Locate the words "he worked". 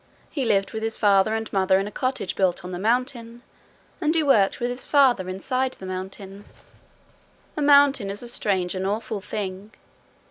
4.15-4.59